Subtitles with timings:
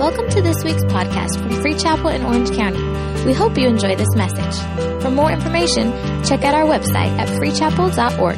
[0.00, 2.82] Welcome to this week's podcast from Free Chapel in Orange County.
[3.26, 5.02] We hope you enjoy this message.
[5.02, 5.92] For more information,
[6.24, 8.36] check out our website at freechapel.org.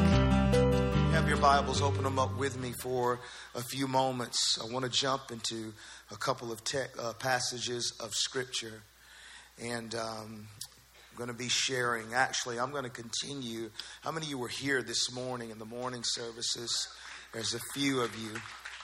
[1.13, 3.21] Have your Bibles, open them up with me for
[3.55, 4.59] a few moments.
[4.61, 5.73] I want to jump into
[6.11, 6.61] a couple of
[6.99, 8.83] uh, passages of Scripture.
[9.63, 10.49] And um,
[11.13, 12.13] I'm going to be sharing.
[12.13, 13.71] Actually, I'm going to continue.
[14.01, 16.89] How many of you were here this morning in the morning services?
[17.33, 18.31] There's a few of you,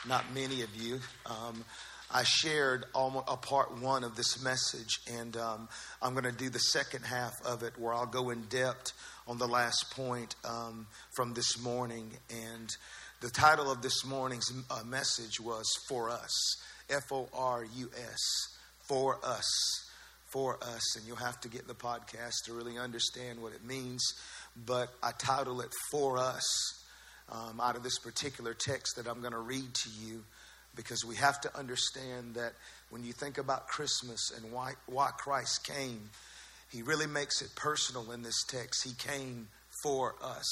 [0.07, 1.01] not many of you.
[1.27, 1.65] Um,
[2.11, 5.69] I shared a part one of this message, and um,
[6.01, 8.93] I'm going to do the second half of it where I'll go in depth
[9.27, 12.11] on the last point um, from this morning.
[12.31, 12.71] And
[13.21, 16.33] the title of this morning's uh, message was For Us,
[16.89, 18.57] F O R U S,
[18.87, 19.91] For Us,
[20.33, 20.97] For Us.
[20.97, 24.03] And you'll have to get the podcast to really understand what it means.
[24.65, 26.43] But I title it For Us
[27.31, 30.25] um, out of this particular text that I'm going to read to you
[30.79, 32.53] because we have to understand that
[32.91, 36.09] when you think about Christmas and why, why Christ came,
[36.71, 38.87] he really makes it personal in this text.
[38.87, 39.49] He came
[39.83, 40.47] for us.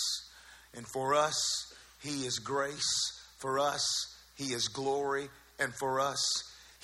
[0.75, 3.23] And for us, he is grace.
[3.39, 3.87] For us,
[4.35, 5.29] he is glory.
[5.61, 6.21] And for us,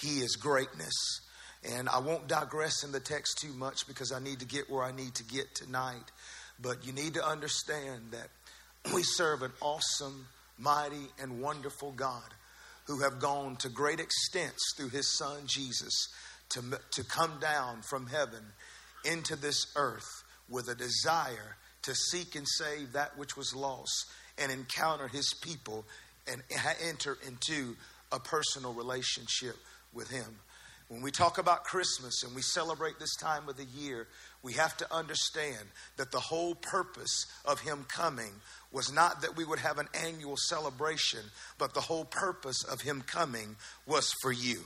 [0.00, 0.94] he is greatness.
[1.76, 4.84] And I won't digress in the text too much because I need to get where
[4.84, 6.12] I need to get tonight.
[6.60, 8.28] But you need to understand that
[8.94, 12.22] we serve an awesome, mighty, and wonderful God
[12.86, 16.08] who have gone to great extents through his son Jesus
[16.50, 18.42] to, to come down from heaven
[19.04, 24.06] into this earth with a desire to seek and save that which was lost
[24.38, 25.84] and encounter his people
[26.30, 26.42] and
[26.86, 27.76] enter into
[28.12, 29.56] a personal relationship
[29.92, 30.38] with him.
[30.88, 34.06] When we talk about Christmas and we celebrate this time of the year,
[34.42, 38.32] we have to understand that the whole purpose of him coming
[38.72, 41.20] was not that we would have an annual celebration,
[41.58, 44.60] but the whole purpose of him coming was for you.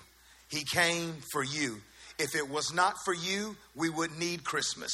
[0.48, 1.82] He came for you.
[2.18, 4.92] If it was not for you, we would need Christmas.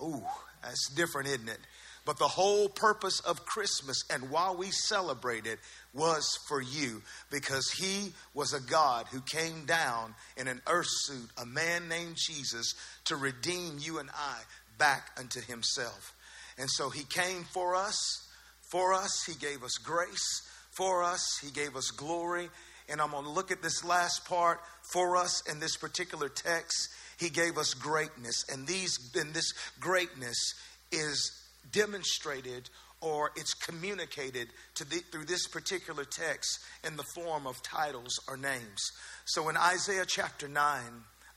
[0.00, 0.22] Ooh,
[0.62, 1.58] that's different, isn't it?
[2.04, 5.60] But the whole purpose of Christmas and while we celebrate it
[5.94, 11.28] was for you because he was a God who came down in an earth suit,
[11.40, 12.74] a man named Jesus,
[13.04, 14.38] to redeem you and I
[14.78, 16.14] back unto himself.
[16.58, 18.28] And so he came for us.
[18.62, 20.42] For us, he gave us grace.
[20.70, 22.48] For us, he gave us glory.
[22.88, 24.60] And I'm going to look at this last part.
[24.82, 28.44] For us, in this particular text, he gave us greatness.
[28.50, 30.54] And these, and this greatness
[30.90, 32.68] is demonstrated
[33.00, 38.36] or it's communicated to the, through this particular text in the form of titles or
[38.36, 38.80] names.
[39.24, 40.80] So in Isaiah chapter 9,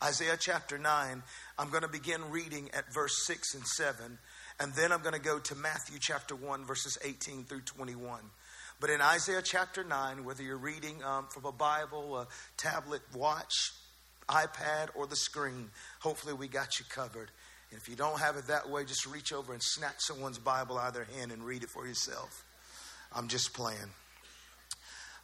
[0.04, 1.24] Isaiah chapter 9,
[1.58, 4.18] I'm going to begin reading at verse 6 and 7.
[4.60, 8.20] And then I'm going to go to Matthew chapter 1, verses 18 through 21.
[8.80, 13.74] But in Isaiah chapter 9, whether you're reading um, from a Bible, a tablet, watch,
[14.30, 15.70] iPad, or the screen,
[16.00, 17.32] hopefully we got you covered.
[17.72, 20.78] And if you don't have it that way, just reach over and snatch someone's Bible
[20.78, 22.44] out of their hand and read it for yourself.
[23.14, 23.92] I'm just playing.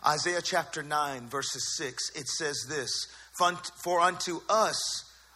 [0.05, 3.07] Isaiah chapter 9, verses 6, it says this
[3.83, 4.79] For unto us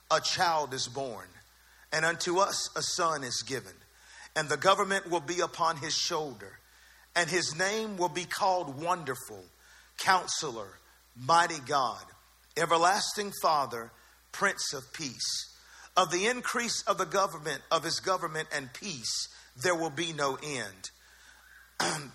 [0.10, 1.28] a child is born,
[1.94, 3.74] and unto us a son is given
[4.36, 6.60] and the government will be upon his shoulder,
[7.16, 9.44] and his name will be called Wonderful,
[9.98, 10.80] Counselor,
[11.16, 12.04] Mighty God,
[12.58, 13.92] Everlasting Father,
[14.34, 15.55] Prince of Peace.
[15.98, 19.30] Of the increase of the government, of his government and peace,
[19.62, 20.90] there will be no end.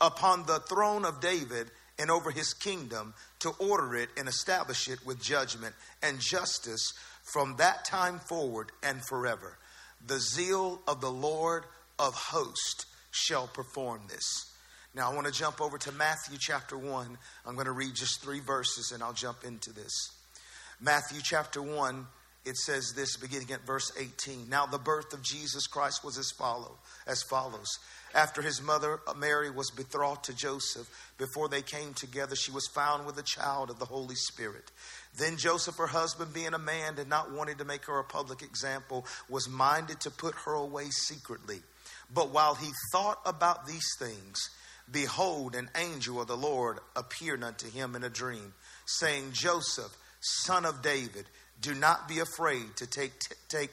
[0.00, 5.04] Upon the throne of David and over his kingdom, to order it and establish it
[5.06, 6.92] with judgment and justice
[7.22, 9.56] from that time forward and forever
[10.04, 11.64] the zeal of the Lord
[11.98, 14.52] of hosts shall perform this.
[14.94, 17.18] Now, I want to jump over to Matthew chapter 1.
[17.46, 19.92] I'm going to read just three verses and I'll jump into this.
[20.80, 22.06] Matthew chapter 1,
[22.46, 24.48] it says this beginning at verse 18.
[24.48, 27.66] Now, the birth of Jesus Christ was as, follow, as follows.
[28.14, 32.68] After his mother uh, Mary was betrothed to Joseph, before they came together, she was
[32.68, 34.70] found with a child of the Holy Spirit.
[35.18, 38.42] Then Joseph, her husband, being a man and not wanting to make her a public
[38.42, 41.58] example, was minded to put her away secretly.
[42.14, 44.38] But while he thought about these things,
[44.90, 48.54] behold, an angel of the Lord appeared unto him in a dream,
[48.86, 51.26] saying, Joseph, son of David,
[51.60, 53.70] do not be afraid to take, t- take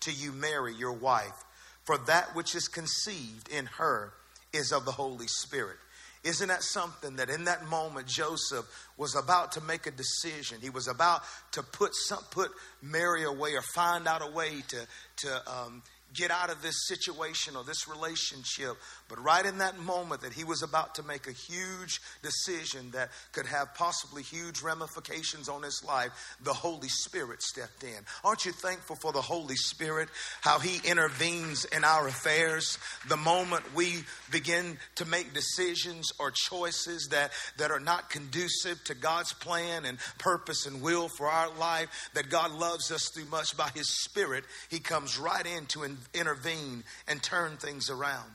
[0.00, 1.44] to you Mary, your wife,
[1.84, 4.12] for that which is conceived in her
[4.52, 5.76] is of the Holy Spirit.
[6.24, 8.64] Isn't that something that in that moment Joseph
[8.96, 10.58] was about to make a decision?
[10.62, 11.22] He was about
[11.52, 12.50] to put some, put
[12.80, 14.86] Mary away or find out a way to
[15.16, 15.82] to um,
[16.14, 18.76] get out of this situation or this relationship.
[19.08, 23.10] But right in that moment that he was about to make a huge decision that
[23.32, 27.98] could have possibly huge ramifications on his life, the Holy Spirit stepped in.
[28.24, 30.08] Aren't you thankful for the Holy Spirit,
[30.40, 32.78] how he intervenes in our affairs?
[33.08, 38.94] The moment we begin to make decisions or choices that, that are not conducive to
[38.94, 43.56] God's plan and purpose and will for our life, that God loves us too much
[43.56, 45.82] by his Spirit, he comes right in to
[46.12, 48.30] intervene and turn things around.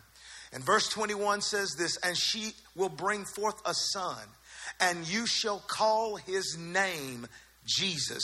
[0.52, 4.18] And verse 21 says this And she will bring forth a son,
[4.80, 7.28] and you shall call his name
[7.66, 8.24] Jesus,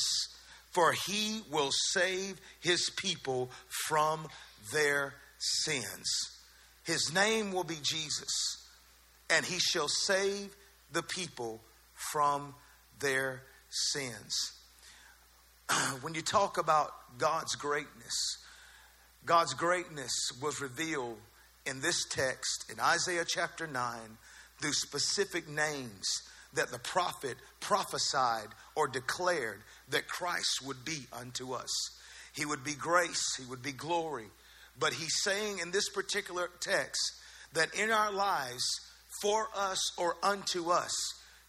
[0.72, 3.52] for he will save his people
[3.88, 4.28] from
[4.74, 6.08] their sins.
[6.84, 8.68] His name will be Jesus,
[9.30, 10.56] and he shall save
[10.92, 11.62] the people
[11.94, 12.56] from
[13.00, 14.54] their sins.
[16.02, 18.38] when you talk about God's greatness,
[19.26, 21.18] God's greatness was revealed
[21.66, 23.98] in this text in Isaiah chapter 9
[24.62, 26.06] through specific names
[26.54, 31.72] that the prophet prophesied or declared that Christ would be unto us.
[32.36, 34.28] He would be grace, he would be glory.
[34.80, 37.14] But he's saying in this particular text
[37.54, 38.64] that in our lives,
[39.22, 40.94] for us or unto us,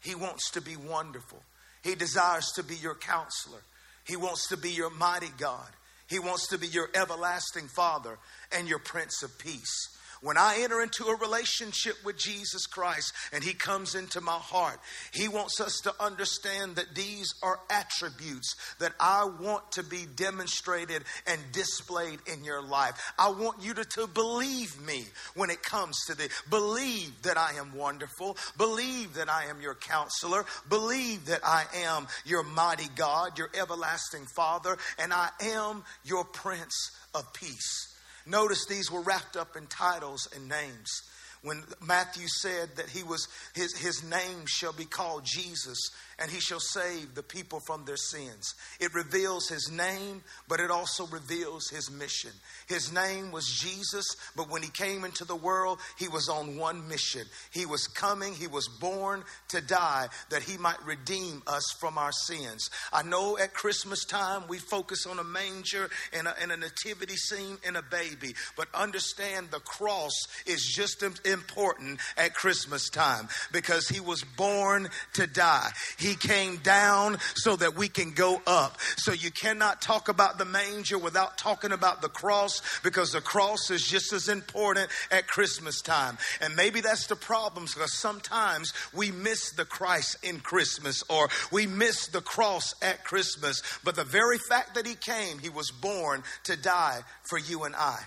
[0.01, 1.43] he wants to be wonderful.
[1.83, 3.61] He desires to be your counselor.
[4.05, 5.69] He wants to be your mighty God.
[6.09, 8.19] He wants to be your everlasting Father
[8.53, 9.89] and your Prince of Peace.
[10.23, 14.79] When I enter into a relationship with Jesus Christ and He comes into my heart,
[15.13, 21.05] He wants us to understand that these are attributes that I want to be demonstrated
[21.27, 23.13] and displayed in your life.
[23.19, 25.05] I want you to, to believe me
[25.35, 26.31] when it comes to this.
[26.49, 28.37] Believe that I am wonderful.
[28.57, 30.45] Believe that I am your counselor.
[30.69, 36.91] Believe that I am your mighty God, your everlasting Father, and I am your Prince
[37.15, 37.96] of Peace.
[38.27, 41.03] Notice these were wrapped up in titles and names.
[41.43, 46.41] When Matthew said that he was his, his name shall be called Jesus, and he
[46.41, 48.55] shall save the people from their sins.
[48.81, 52.31] It reveals his name, but it also reveals his mission.
[52.67, 56.89] His name was Jesus, but when he came into the world, he was on one
[56.89, 57.23] mission.
[57.53, 62.13] He was coming, he was born to die that he might redeem us from our
[62.13, 62.71] sins.
[62.93, 67.17] I know at Christmas time we focus on a manger and a, and a nativity
[67.17, 70.15] scene and a baby, but understand the cross
[70.47, 75.71] is just as important at Christmas time because he was born to die.
[75.99, 78.79] He came down so that we can go up.
[78.97, 83.71] So you cannot talk about the manger without talking about the cross because the cross
[83.71, 86.19] is just as important at Christmas time.
[86.41, 91.67] And maybe that's the problem because sometimes we miss the Christ in Christmas or we
[91.67, 93.63] miss the cross at Christmas.
[93.85, 97.75] But the very fact that he came, he was born to die for you and
[97.75, 97.99] I.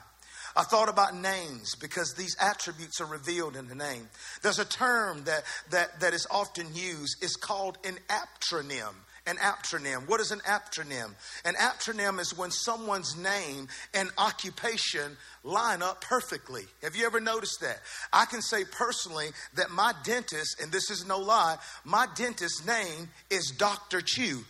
[0.59, 4.09] I thought about names because these attributes are revealed in the name.
[4.41, 7.23] There's a term that, that, that is often used.
[7.23, 8.94] It's called an aptronym.
[9.25, 10.06] An aptronym.
[10.09, 11.13] What is an aptronym?
[11.45, 15.15] An aptronym is when someone's name and occupation
[15.45, 16.63] line up perfectly.
[16.83, 17.79] Have you ever noticed that?
[18.11, 23.07] I can say personally that my dentist, and this is no lie, my dentist's name
[23.29, 24.01] is Dr.
[24.01, 24.44] Chew.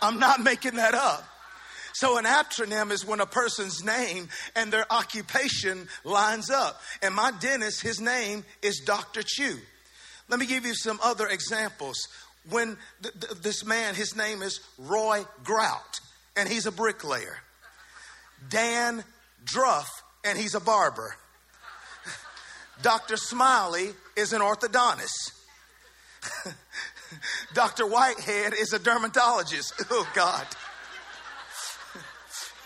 [0.00, 1.28] I'm not making that up.
[1.94, 6.80] So an aptronym is when a person's name and their occupation lines up.
[7.02, 9.22] And my dentist, his name is Dr.
[9.24, 9.58] Chew.
[10.28, 12.08] Let me give you some other examples.
[12.50, 16.00] When th- th- this man, his name is Roy Grout,
[16.36, 17.38] and he's a bricklayer.
[18.48, 19.04] Dan
[19.44, 19.88] Druff,
[20.24, 21.14] and he's a barber.
[22.82, 23.16] Dr.
[23.16, 25.32] Smiley is an orthodontist.
[27.54, 27.86] Dr.
[27.86, 29.74] Whitehead is a dermatologist.
[29.90, 30.44] Oh, God.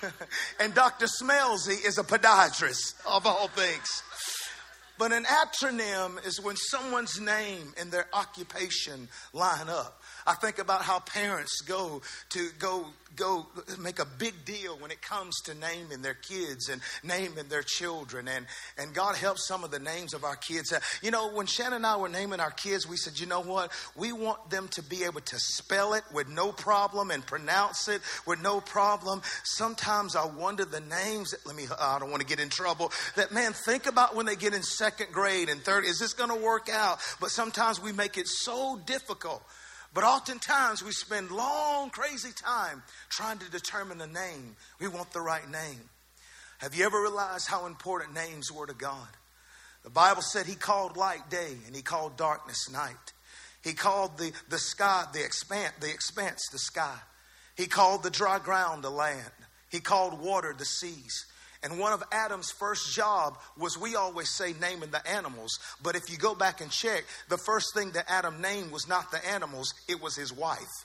[0.61, 1.07] and Dr.
[1.07, 4.03] Smelsy is a podiatrist, of all things.
[4.99, 9.98] But an acronym is when someone's name and their occupation line up.
[10.29, 12.85] I think about how parents go to go
[13.17, 13.47] go
[13.79, 18.29] make a big deal when it comes to naming their kids and naming their children.
[18.29, 20.73] And, and God helps some of the names of our kids.
[20.73, 23.41] Uh, you know, when Shannon and I were naming our kids, we said, you know
[23.41, 23.73] what?
[23.97, 28.03] We want them to be able to spell it with no problem and pronounce it
[28.27, 29.23] with no problem.
[29.45, 31.31] Sometimes I wonder the names.
[31.31, 32.93] That, let me, I don't want to get in trouble.
[33.17, 35.85] That man, think about when they get in second grade and third.
[35.85, 36.99] Is this going to work out?
[37.21, 39.43] But sometimes we make it so difficult.
[39.95, 44.57] But oftentimes we spend long, crazy time trying to determine a name.
[44.81, 45.89] We want the right name.
[46.59, 49.09] Have you ever realized how important names were to God?
[49.85, 53.13] The Bible said He called light day and He called darkness night.
[53.63, 56.97] He called the, the sky, the expanse, the expanse, the sky.
[57.57, 59.33] He called the dry ground the land.
[59.71, 61.27] He called water the seas.
[61.63, 66.11] And one of Adam's first job was we always say naming the animals, but if
[66.11, 69.75] you go back and check, the first thing that Adam named was not the animals,
[69.89, 70.85] it was his wife.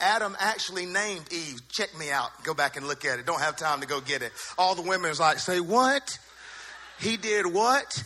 [0.00, 1.60] Adam actually named Eve.
[1.70, 2.30] Check me out.
[2.42, 3.26] Go back and look at it.
[3.26, 4.32] Don't have time to go get it.
[4.58, 6.18] All the women was like, say what?
[7.00, 8.02] He did what?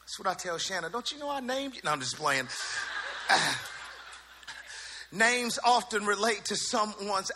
[0.00, 0.92] That's what I tell Shannon.
[0.92, 1.80] Don't you know I named you?
[1.84, 2.48] No, I'm just playing.
[5.12, 7.30] Names often relate to someone's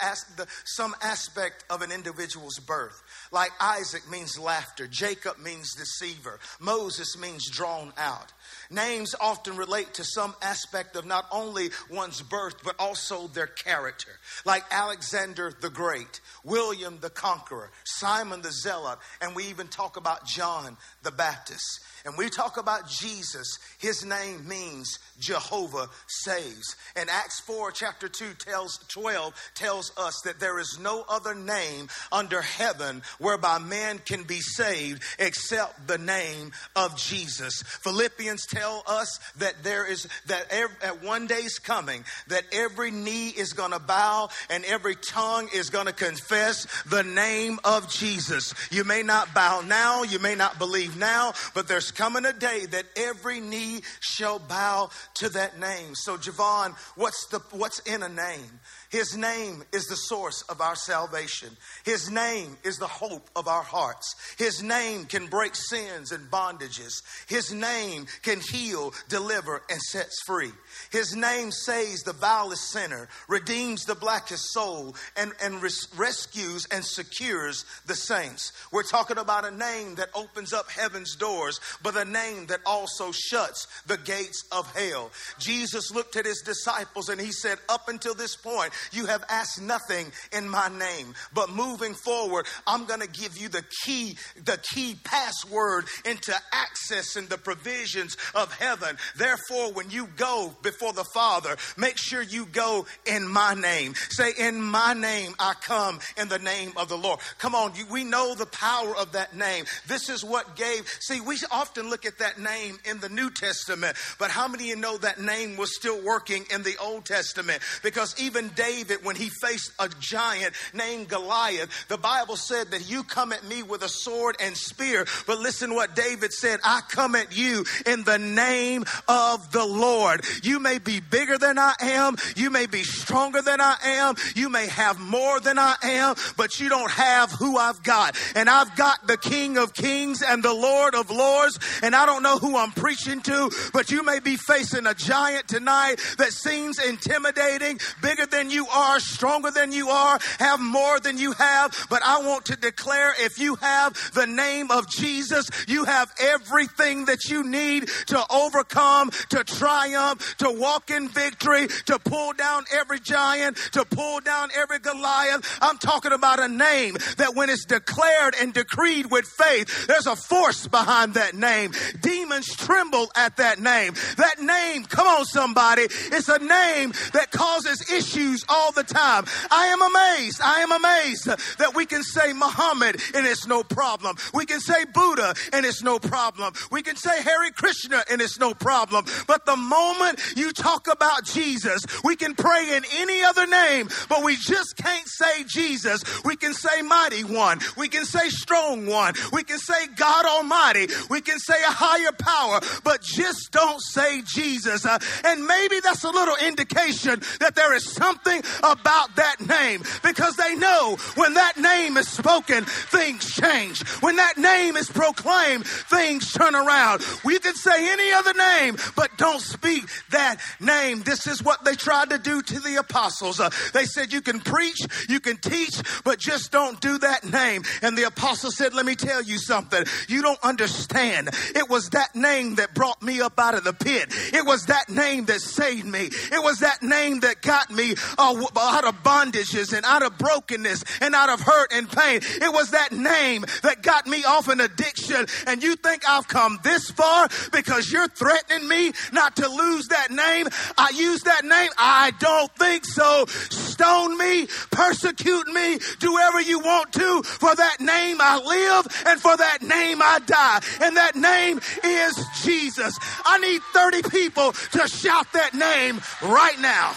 [0.65, 3.03] some aspect of an individual's birth.
[3.31, 8.33] Like Isaac means laughter, Jacob means deceiver, Moses means drawn out.
[8.71, 14.11] Names often relate to some aspect of not only one's birth, but also their character.
[14.45, 20.27] Like Alexander the Great, William the Conqueror, Simon the Zealot, and we even talk about
[20.27, 21.81] John the Baptist.
[22.07, 26.77] And we talk about Jesus, his name means Jehovah saves.
[26.95, 31.89] And Acts 4, chapter 2 tells 12 tells us that there is no other name
[32.13, 37.65] under heaven whereby man can be saved except the name of Jesus.
[37.83, 43.31] Philippians tell us that there is that every, at one day's coming that every knee
[43.31, 48.55] is going to bow and every tongue is going to confess the name of Jesus.
[48.71, 52.67] You may not bow now, you may not believe now, but there's coming a day
[52.67, 55.95] that every knee shall bow to that name.
[55.95, 58.61] So, Javon, what's the what's in a name?
[58.97, 61.51] His name is the source of our salvation.
[61.85, 64.15] His name is the hope of our hearts.
[64.39, 67.03] His name can break sins and bondages.
[67.27, 70.53] His name can heal, deliver, and sets free.
[70.91, 76.83] His name saves the vilest sinner, redeems the blackest soul, and, and res- rescues and
[76.83, 78.53] secures the saints.
[78.73, 83.13] We're talking about a name that opens up heaven's doors, but a name that also
[83.13, 85.11] shuts the gates of hell.
[85.39, 89.61] Jesus looked at his disciples and he said, Up until this point, you have asked
[89.61, 91.15] nothing in my name.
[91.35, 97.29] But moving forward, I'm going to give you the key, the key password into accessing
[97.29, 98.97] the provisions of heaven.
[99.17, 103.95] Therefore, when you go before the Father, make sure you go in my name.
[104.11, 107.21] Say, In my name, I come in the name of the Lord.
[107.39, 109.65] Come on, we know the power of that name.
[109.87, 113.97] This is what gave, see, we often look at that name in the New Testament,
[114.19, 117.63] but how many of you know that name was still working in the Old Testament?
[117.83, 118.66] Because even David,
[119.03, 123.63] when he faced a giant named Goliath, the Bible said that you come at me
[123.63, 125.07] with a sword and spear.
[125.27, 130.25] But listen what David said I come at you in the name of the Lord.
[130.43, 134.49] You may be bigger than I am, you may be stronger than I am, you
[134.49, 138.17] may have more than I am, but you don't have who I've got.
[138.35, 142.23] And I've got the King of Kings and the Lord of Lords, and I don't
[142.23, 146.79] know who I'm preaching to, but you may be facing a giant tonight that seems
[146.79, 151.87] intimidating, bigger than you are, stronger than you are, have more than you have.
[151.91, 157.07] But I want to declare if you have the name of Jesus, you have everything
[157.07, 163.01] that you need to overcome, to triumph, to walk in victory, to pull down every
[163.01, 165.59] giant, to pull down every Goliath.
[165.61, 170.17] I'm talking about a name that when it's declared and decreed with faith, there's a
[170.17, 171.73] force behind that name.
[172.01, 173.95] Demons tremble at that name.
[174.17, 179.25] That name, come on, somebody, it's a name that causes issues all the time.
[179.51, 180.41] I am amazed.
[180.43, 181.27] I am amazed
[181.59, 184.17] that we can say Muhammad and it's no problem.
[184.35, 186.55] We can say Buddha and it's no problem.
[186.71, 189.05] We can say Hare Krishna and it's no problem.
[189.27, 194.25] But the moment you talk about Jesus, we can pray in any other name, but
[194.25, 196.03] we just can't say Jesus.
[196.25, 197.61] We can say Mighty One.
[197.77, 199.15] We can say Strong One.
[199.33, 200.89] We can say God Almighty.
[201.11, 204.85] We can say a higher power, but just don't say Jesus.
[204.85, 210.37] Uh, and maybe that's a little indication that there is something about that name because
[210.37, 213.87] they know when that name is spoken, things change.
[214.01, 217.03] When that name is proclaimed, things turn around.
[217.25, 221.03] We can say any other name, but don't speak that name.
[221.03, 223.41] This is what they tried to do to the apostles.
[223.41, 224.79] Uh, they said, You can preach,
[225.09, 227.63] you can teach, but just don't do that name.
[227.83, 229.85] And the apostle said, Let me tell you something.
[230.09, 231.31] You don't understand.
[231.55, 234.13] It was that name that brought me up out of the pit.
[234.33, 236.09] It was that name that saved me.
[236.11, 237.95] It was that name that got me
[238.35, 242.21] out of bondages and out of brokenness and out of hurt and pain.
[242.23, 245.27] It was that name that got me off an addiction.
[245.47, 250.11] And you think I've come this far because you're threatening me not to lose that
[250.11, 250.49] name?
[250.77, 251.71] I use that name?
[251.79, 253.27] I don't think so.
[253.27, 257.23] Stone me, persecute me, do whatever you want to.
[257.23, 260.61] For that name I live and for that name I die.
[260.83, 262.99] And that name is Jesus.
[263.25, 266.95] I need 30 people to shout that name right now.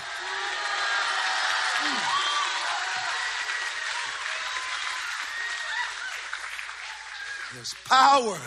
[7.60, 8.38] There's power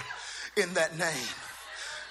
[0.57, 1.28] in that name.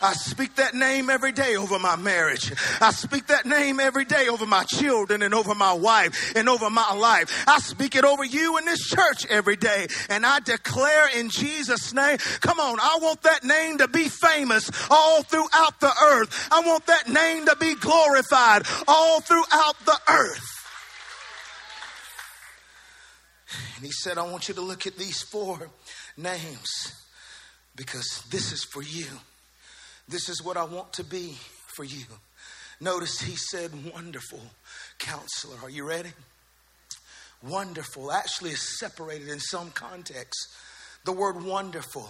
[0.03, 2.53] I speak that name every day over my marriage.
[2.79, 6.69] I speak that name every day over my children and over my wife and over
[6.69, 7.43] my life.
[7.47, 9.87] I speak it over you in this church every day.
[10.09, 14.69] And I declare in Jesus' name, come on, I want that name to be famous
[14.91, 16.49] all throughout the earth.
[16.51, 20.51] I want that name to be glorified all throughout the earth.
[23.75, 25.71] And he said, I want you to look at these four
[26.21, 26.93] names
[27.75, 29.05] because this is for you.
[30.07, 31.35] This is what I want to be
[31.75, 32.05] for you.
[32.79, 34.41] Notice he said, Wonderful
[34.99, 35.57] counselor.
[35.63, 36.11] Are you ready?
[37.43, 40.47] Wonderful actually is separated in some context.
[41.05, 42.09] The word wonderful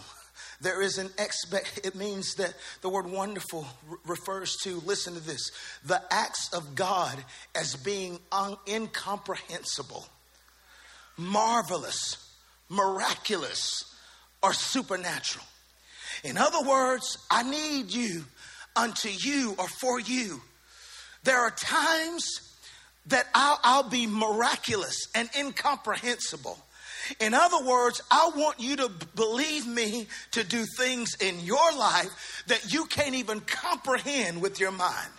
[0.62, 3.65] there is an expect it means that the word wonderful
[4.06, 5.51] refers to listen to this
[5.86, 7.24] the acts of god
[7.56, 10.06] as being un- incomprehensible
[11.18, 12.18] marvelous
[12.70, 13.91] miraculous
[14.44, 15.46] or supernatural
[16.24, 18.26] in other words, I need you
[18.76, 20.42] unto you or for you.
[21.24, 22.24] There are times
[23.08, 26.58] that I'll, I'll, be miraculous and incomprehensible.
[27.20, 32.44] In other words, I want you to believe me to do things in your life
[32.48, 35.12] that you can't even comprehend with your mind.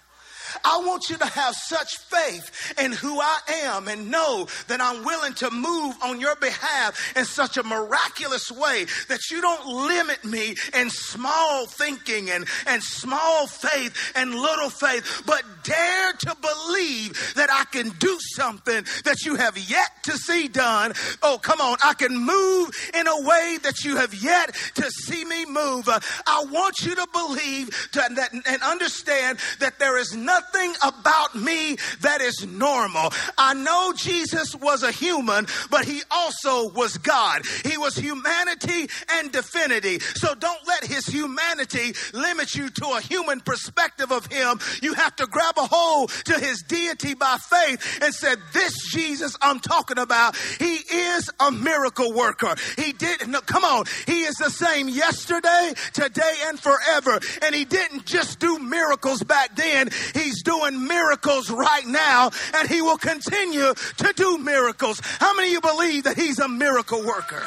[0.65, 5.05] I want you to have such faith in who I am and know that I'm
[5.05, 10.25] willing to move on your behalf in such a miraculous way that you don't limit
[10.25, 17.35] me in small thinking and, and small faith and little faith, but dare to believe
[17.37, 20.93] that I can do something that you have yet to see done.
[21.23, 21.77] Oh, come on.
[21.85, 25.89] I can move in a way that you have yet to see me move.
[25.89, 30.75] Uh, I want you to believe to, that, and understand that there is nothing nothing
[30.83, 33.13] about me that is normal.
[33.39, 37.43] I know Jesus was a human, but he also was God.
[37.65, 40.01] He was humanity and divinity.
[40.01, 44.61] So don't let his humanity limit you to a human perspective of him.
[44.83, 49.37] You have to grab a hold to his deity by faith and said, This Jesus
[49.41, 52.55] I'm talking about, he is a miracle worker.
[52.77, 57.19] He did, no, come on, he is the same yesterday, today, and forever.
[57.43, 62.67] And he didn't just do miracles back then, he He's doing miracles right now, and
[62.67, 64.99] He will continue to do miracles.
[65.21, 67.47] How many of you believe that He's a miracle worker?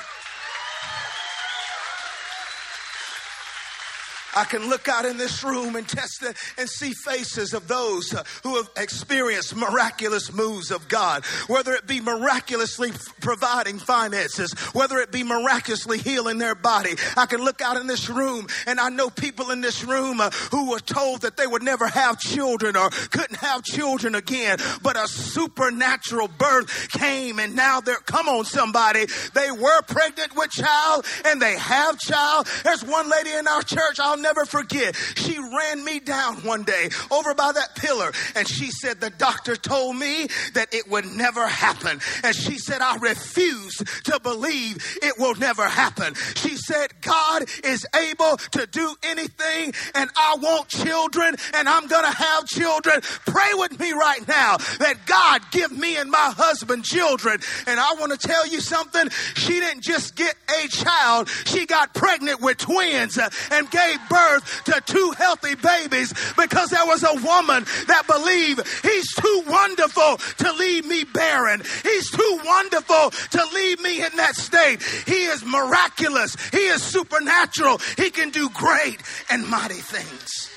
[4.35, 8.13] I can look out in this room and test it and see faces of those
[8.13, 14.97] uh, who have experienced miraculous moves of God, whether it be miraculously providing finances, whether
[14.97, 16.91] it be miraculously healing their body.
[17.15, 20.29] I can look out in this room and I know people in this room uh,
[20.51, 24.97] who were told that they would never have children or couldn't have children again, but
[24.97, 31.05] a supernatural birth came and now they're, come on somebody, they were pregnant with child
[31.25, 32.47] and they have child.
[32.63, 34.95] There's one lady in our church, I'll never forget.
[35.15, 39.55] She ran me down one day over by that pillar and she said, The doctor
[39.55, 42.01] told me that it would never happen.
[42.23, 46.15] And she said, I refuse to believe it will never happen.
[46.35, 52.05] She said, God is able to do anything and I want children and I'm going
[52.05, 53.01] to have children.
[53.27, 57.39] Pray with me right now that God give me and my husband children.
[57.67, 59.07] And I want to tell you something.
[59.35, 60.33] She didn't just get
[60.63, 65.55] a child, she got pregnant with twins uh, and gave birth birth to two healthy
[65.55, 71.61] babies because there was a woman that believed he's too wonderful to leave me barren.
[71.83, 74.81] He's too wonderful to leave me in that state.
[75.05, 76.35] He is miraculous.
[76.51, 77.79] He is supernatural.
[77.97, 80.49] He can do great and mighty things.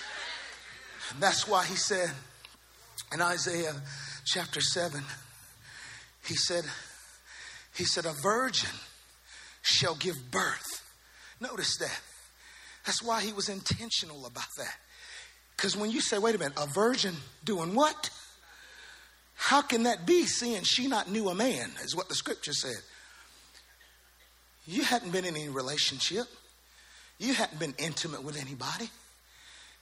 [1.13, 2.11] And that's why he said
[3.13, 3.75] in Isaiah
[4.25, 5.03] chapter 7,
[6.27, 6.65] he said,
[7.75, 8.71] he said, a virgin
[9.63, 10.85] shall give birth.
[11.41, 12.01] Notice that.
[12.89, 14.75] That's why he was intentional about that.
[15.55, 18.09] Because when you say, wait a minute, a virgin doing what?
[19.35, 22.79] How can that be seeing she not knew a man, is what the scripture said.
[24.67, 26.25] You hadn't been in any relationship.
[27.19, 28.89] You hadn't been intimate with anybody.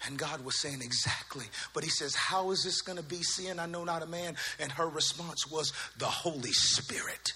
[0.05, 1.45] And God was saying exactly.
[1.75, 4.37] But he says, How is this going to be seeing I know not a man?
[4.59, 7.35] And her response was, The Holy Spirit.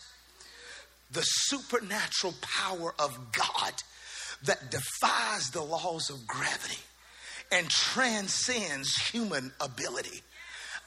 [1.12, 3.72] The supernatural power of God
[4.44, 6.78] that defies the laws of gravity
[7.52, 10.22] and transcends human ability.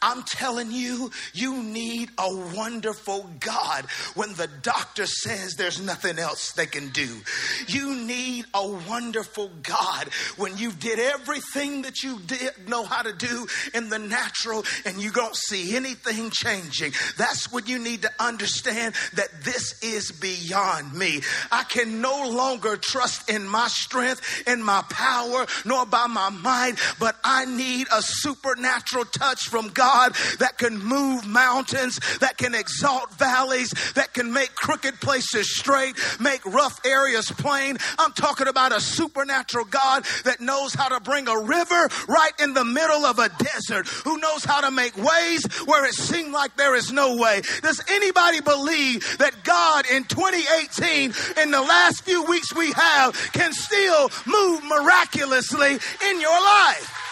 [0.03, 3.85] I'm telling you, you need a wonderful God
[4.15, 7.21] when the doctor says there's nothing else they can do.
[7.67, 13.13] You need a wonderful God when you did everything that you did know how to
[13.13, 16.91] do in the natural and you don't see anything changing.
[17.17, 21.21] That's when you need to understand that this is beyond me.
[21.49, 26.75] I can no longer trust in my strength, in my power, nor by my might,
[26.99, 29.92] but I need a supernatural touch from God
[30.39, 36.45] that can move mountains, that can exalt valleys, that can make crooked places straight, make
[36.45, 37.77] rough areas plain.
[37.99, 42.53] I'm talking about a supernatural God that knows how to bring a river right in
[42.53, 46.56] the middle of a desert, who knows how to make ways where it seemed like
[46.56, 47.41] there is no way.
[47.62, 53.53] Does anybody believe that God in 2018, in the last few weeks we have, can
[53.53, 55.79] still move miraculously
[56.10, 57.02] in your life?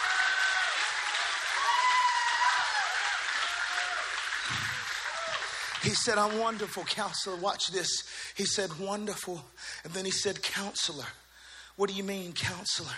[5.82, 7.36] He said, I'm wonderful, counselor.
[7.36, 7.90] Watch this.
[8.36, 9.42] He said, wonderful.
[9.84, 11.06] And then he said, counselor.
[11.76, 12.94] What do you mean, counselor?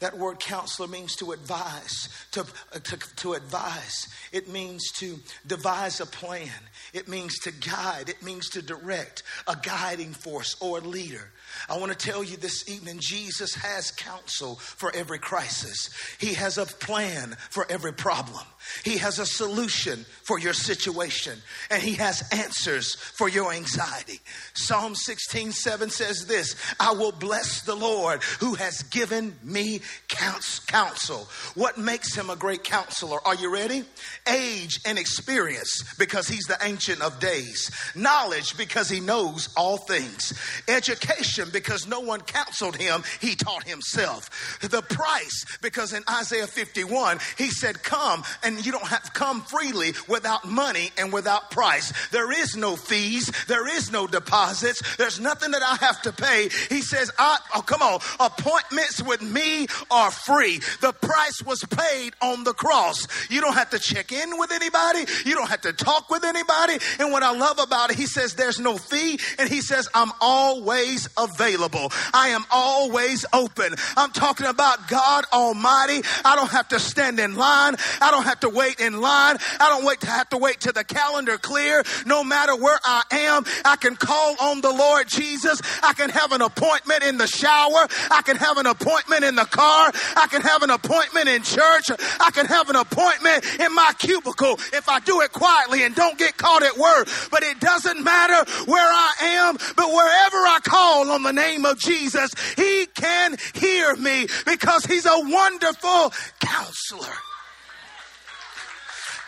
[0.00, 4.08] That word counselor means to advise, to, to, to, advise.
[4.32, 6.48] It means to devise a plan.
[6.94, 8.08] It means to guide.
[8.08, 11.30] It means to direct, a guiding force or a leader.
[11.68, 16.56] I want to tell you this evening Jesus has counsel for every crisis, He has
[16.56, 18.44] a plan for every problem.
[18.84, 21.38] He has a solution for your situation
[21.70, 24.20] and he has answers for your anxiety.
[24.54, 31.28] Psalm 16 7 says this I will bless the Lord who has given me counsel.
[31.54, 33.18] What makes him a great counselor?
[33.26, 33.84] Are you ready?
[34.28, 40.32] Age and experience because he's the ancient of days, knowledge because he knows all things,
[40.68, 44.58] education because no one counseled him, he taught himself.
[44.60, 49.42] The price because in Isaiah 51 he said, Come and you don't have to come
[49.42, 51.92] freely without money and without price.
[52.08, 56.48] There is no fees, there is no deposits, there's nothing that I have to pay.
[56.68, 60.60] He says, I, oh, come on, appointments with me are free.
[60.80, 63.06] The price was paid on the cross.
[63.30, 66.78] You don't have to check in with anybody, you don't have to talk with anybody.
[66.98, 70.12] And what I love about it, he says, there's no fee, and he says, I'm
[70.20, 71.92] always available.
[72.12, 73.74] I am always open.
[73.96, 76.00] I'm talking about God Almighty.
[76.24, 79.36] I don't have to stand in line, I don't have to wait in line.
[79.58, 81.82] I don't wait to have to wait till the calendar clear.
[82.06, 85.60] No matter where I am, I can call on the Lord Jesus.
[85.82, 87.86] I can have an appointment in the shower.
[88.10, 89.90] I can have an appointment in the car.
[90.16, 91.90] I can have an appointment in church.
[92.20, 96.18] I can have an appointment in my cubicle if I do it quietly and don't
[96.18, 97.08] get caught at work.
[97.30, 101.78] But it doesn't matter where I am, but wherever I call on the name of
[101.78, 107.29] Jesus, He can hear me because He's a wonderful counselor.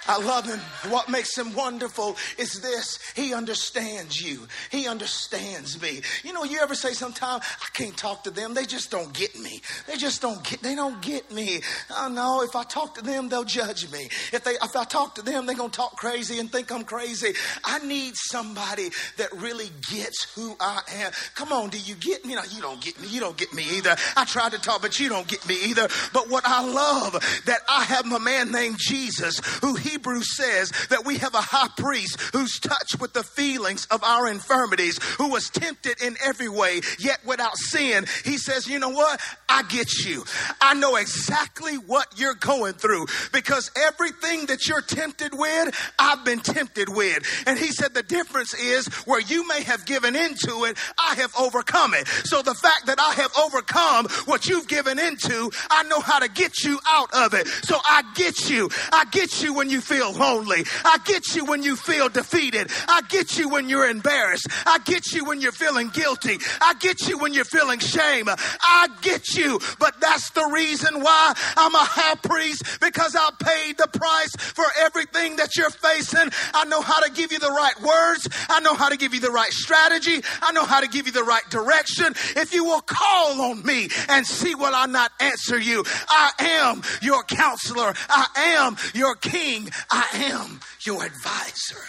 [0.09, 0.59] I love him.
[0.91, 2.99] What makes him wonderful is this.
[3.15, 4.49] He understands you.
[4.71, 6.01] He understands me.
[6.25, 8.55] You know, you ever say sometimes, I can't talk to them.
[8.55, 9.61] They just don't get me.
[9.87, 11.61] They just don't get, they don't get me.
[11.91, 14.09] Oh no, if I talk to them, they'll judge me.
[14.33, 16.85] If they, if I talk to them, they're going to talk crazy and think I'm
[16.85, 17.33] crazy.
[17.65, 21.13] I need somebody that really gets who I am.
[21.37, 22.35] Come on, do you get me?
[22.35, 23.07] No, you don't get me.
[23.07, 23.95] You don't get me either.
[24.17, 25.87] I tried to talk, but you don't get me either.
[26.13, 27.13] But what I love
[27.47, 31.41] that I have a man named Jesus who he Hebrews says that we have a
[31.43, 36.49] high priest who's touched with the feelings of our infirmities, who was tempted in every
[36.49, 38.07] way, yet without sin.
[38.25, 39.21] He says, You know what?
[39.51, 40.25] I get you.
[40.63, 46.41] I know exactly what you're going through because everything that you're tempted with, I've been
[46.41, 47.45] tempted with.
[47.47, 51.35] And he said, The difference is where you may have given into it, I have
[51.39, 52.09] overcome it.
[52.25, 56.31] So the fact that I have overcome what you've given into, I know how to
[56.31, 57.47] get you out of it.
[57.47, 58.71] So I get you.
[58.91, 60.65] I get you when you feel lonely.
[60.85, 62.71] I get you when you feel defeated.
[62.89, 64.47] I get you when you're embarrassed.
[64.67, 66.39] I get you when you're feeling guilty.
[66.61, 68.29] I get you when you're feeling shame.
[68.29, 69.61] I get you.
[69.79, 74.65] But that's the reason why I'm a high priest because I paid the price for
[74.81, 76.31] everything that you're facing.
[76.55, 78.29] I know how to give you the right words.
[78.49, 80.23] I know how to give you the right strategy.
[80.41, 82.07] I know how to give you the right direction.
[82.37, 86.83] If you will call on me and see will I not answer you, I am
[87.03, 87.95] your counselor.
[88.09, 88.27] I
[88.63, 89.69] am your king.
[89.91, 91.81] I am your advisor.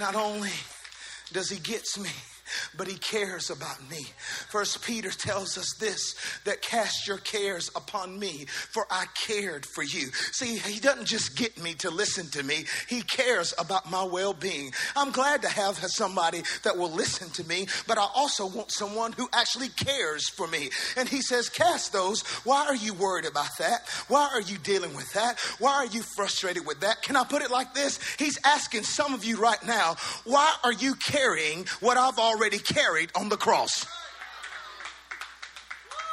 [0.00, 0.52] Not only
[1.32, 2.10] does he gets me,
[2.76, 4.06] but he cares about me.
[4.48, 9.82] First Peter tells us this that cast your cares upon me, for I cared for
[9.82, 10.08] you.
[10.32, 14.32] See, he doesn't just get me to listen to me, he cares about my well
[14.32, 14.72] being.
[14.96, 19.12] I'm glad to have somebody that will listen to me, but I also want someone
[19.12, 20.70] who actually cares for me.
[20.96, 22.22] And he says, Cast those.
[22.44, 23.88] Why are you worried about that?
[24.08, 25.38] Why are you dealing with that?
[25.58, 27.02] Why are you frustrated with that?
[27.02, 27.98] Can I put it like this?
[28.18, 33.10] He's asking some of you right now, why are you carrying what I've already carried
[33.16, 33.84] on the cross?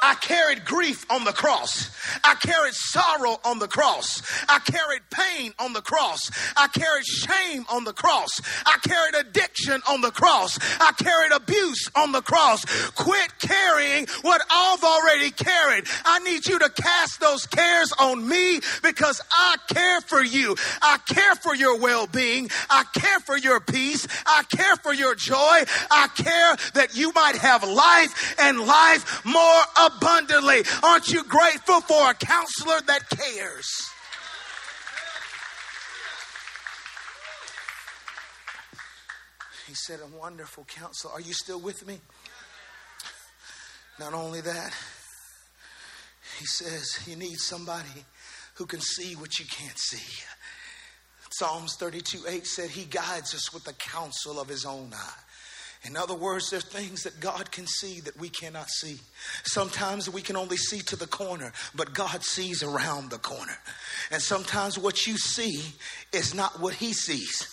[0.06, 1.90] I carried grief on the cross.
[2.22, 4.22] I carried sorrow on the cross.
[4.48, 6.30] I carried pain on the cross.
[6.56, 8.40] I carried shame on the cross.
[8.64, 10.60] I carried addiction on the cross.
[10.80, 12.64] I carried abuse on the cross.
[12.92, 15.86] Quit carrying what I've already carried.
[16.04, 20.54] I need you to cast those cares on me because I care for you.
[20.82, 22.48] I care for your well being.
[22.70, 24.06] I care for your peace.
[24.24, 25.64] I care for your joy.
[25.90, 29.95] I care that you might have life and life more abundantly.
[30.82, 33.66] Aren't you grateful for a counselor that cares?
[39.66, 41.14] He said, A wonderful counselor.
[41.14, 42.00] Are you still with me?
[43.98, 44.72] Not only that,
[46.38, 48.04] he says, You need somebody
[48.54, 50.22] who can see what you can't see.
[51.30, 55.22] Psalms 32 8 said, He guides us with the counsel of his own eye.
[55.86, 58.98] In other words, there's things that God can see that we cannot see.
[59.44, 63.56] Sometimes we can only see to the corner, but God sees around the corner.
[64.10, 65.62] And sometimes what you see
[66.12, 67.52] is not what He sees.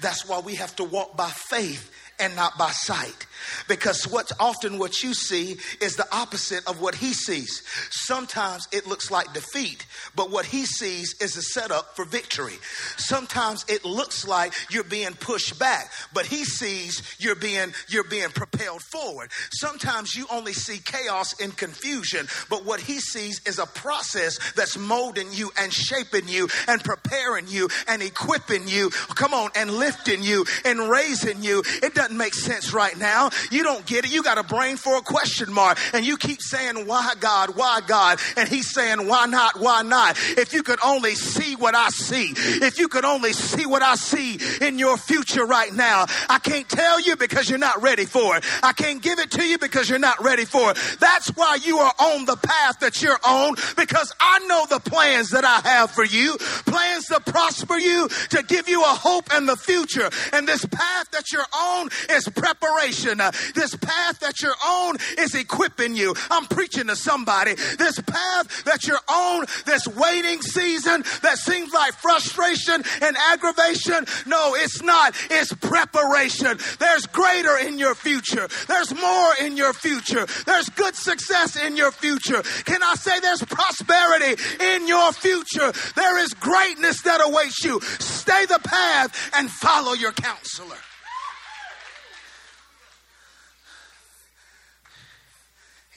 [0.00, 1.90] That's why we have to walk by faith
[2.22, 3.26] and not by sight.
[3.68, 7.62] Because what's often what you see is the opposite of what he sees.
[7.90, 12.54] Sometimes it looks like defeat, but what he sees is a setup for victory.
[12.96, 18.30] Sometimes it looks like you're being pushed back, but he sees you're being you're being
[18.30, 19.30] propelled forward.
[19.50, 24.78] Sometimes you only see chaos and confusion, but what he sees is a process that's
[24.78, 28.90] molding you and shaping you and preparing you and equipping you.
[29.16, 31.62] Come on, and lifting you and raising you.
[31.82, 33.30] It doesn't make sense right now.
[33.50, 34.12] You don't get it.
[34.12, 35.78] You got a brain for a question mark.
[35.92, 37.56] And you keep saying, Why God?
[37.56, 38.18] Why God?
[38.36, 39.58] And He's saying, Why not?
[39.58, 40.16] Why not?
[40.18, 43.94] If you could only see what I see, if you could only see what I
[43.96, 48.36] see in your future right now, I can't tell you because you're not ready for
[48.36, 48.44] it.
[48.62, 50.78] I can't give it to you because you're not ready for it.
[51.00, 55.30] That's why you are on the path that you're on because I know the plans
[55.30, 59.48] that I have for you plans to prosper you, to give you a hope and
[59.48, 60.08] the future.
[60.32, 63.20] And this path that you're on is preparation.
[63.20, 66.14] Uh, this path that you're on is equipping you.
[66.30, 67.54] I'm preaching to somebody.
[67.54, 74.04] This path that you're on, this waiting season that seems like frustration and aggravation.
[74.26, 75.14] No, it's not.
[75.30, 76.58] It's preparation.
[76.78, 78.48] There's greater in your future.
[78.68, 80.26] There's more in your future.
[80.46, 82.42] There's good success in your future.
[82.64, 85.72] Can I say there's prosperity in your future?
[85.96, 87.80] There is greatness that awaits you.
[87.80, 90.76] Stay the path and follow your counselor.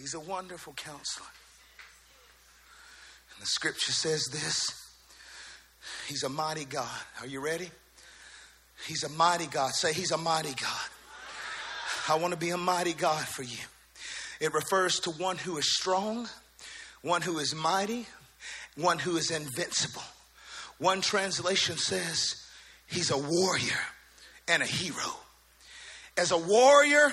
[0.06, 1.26] He's a wonderful counselor.
[3.34, 4.70] And the scripture says this
[6.08, 7.00] He's a mighty God.
[7.22, 7.72] Are you ready?
[8.86, 9.72] He's a mighty God.
[9.74, 10.90] Say, He's a mighty God.
[12.08, 13.58] I want to be a mighty God for you.
[14.40, 16.30] It refers to one who is strong,
[17.02, 18.06] one who is mighty,
[18.76, 20.04] one who is invincible.
[20.78, 22.36] One translation says,
[22.86, 23.82] He's a warrior
[24.48, 25.18] and a hero.
[26.16, 27.12] As a warrior,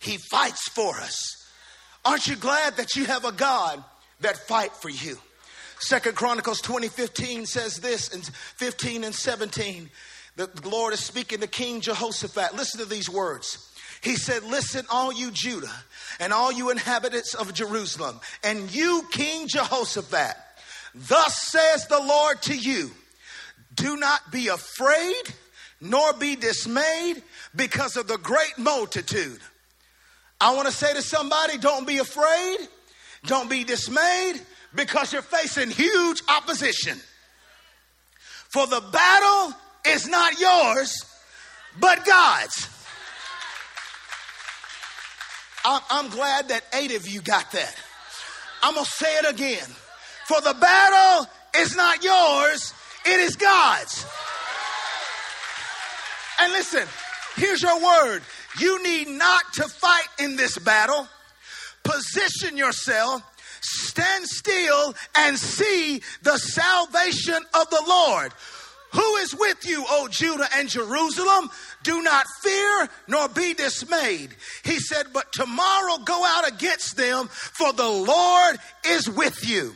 [0.00, 1.43] He fights for us.
[2.04, 3.82] Aren't you glad that you have a God
[4.20, 5.16] that fight for you?
[5.78, 9.90] Second Chronicles 2015 says this in 15 and 17.
[10.36, 12.54] The Lord is speaking to King Jehoshaphat.
[12.54, 13.70] Listen to these words.
[14.02, 15.72] He said, Listen, all you Judah
[16.20, 20.36] and all you inhabitants of Jerusalem, and you, King Jehoshaphat,
[20.94, 22.90] thus says the Lord to you
[23.74, 25.22] Do not be afraid,
[25.80, 27.22] nor be dismayed
[27.56, 29.40] because of the great multitude
[30.40, 32.58] I want to say to somebody don't be afraid,
[33.26, 34.40] don't be dismayed
[34.74, 36.98] because you're facing huge opposition.
[38.52, 39.54] For the battle
[39.86, 41.04] is not yours,
[41.80, 42.68] but God's.
[45.64, 47.74] I'm glad that eight of you got that.
[48.62, 49.66] I'm going to say it again.
[50.26, 52.74] For the battle is not yours,
[53.06, 54.06] it is God's.
[56.40, 56.86] And listen,
[57.36, 58.22] here's your word
[58.58, 61.08] you need not to fight in this battle.
[61.82, 63.22] Position yourself,
[63.60, 68.32] stand still, and see the salvation of the Lord.
[68.92, 71.50] Who is with you, O Judah and Jerusalem?
[71.82, 74.36] Do not fear nor be dismayed.
[74.62, 79.74] He said, But tomorrow go out against them, for the Lord is with you.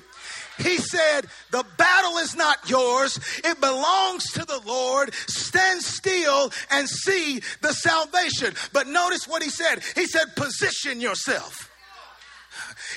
[0.58, 5.14] He said, The battle is not yours, it belongs to the Lord.
[5.14, 8.54] Stand still and see the salvation.
[8.72, 9.82] But notice what he said.
[9.94, 11.70] He said, Position yourself.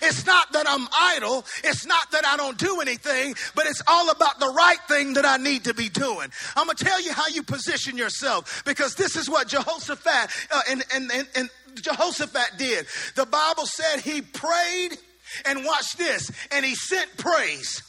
[0.01, 1.45] It's not that I'm idle.
[1.63, 5.25] It's not that I don't do anything, but it's all about the right thing that
[5.25, 6.29] I need to be doing.
[6.55, 10.61] I'm going to tell you how you position yourself because this is what Jehoshaphat uh,
[10.69, 12.85] and, and, and, and Jehoshaphat did.
[13.15, 14.97] The Bible said he prayed
[15.45, 17.83] and watch this, and he sent praise.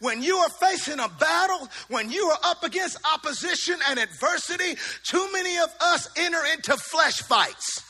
[0.00, 4.76] When you are facing a battle, when you are up against opposition and adversity,
[5.08, 7.82] too many of us enter into flesh fights.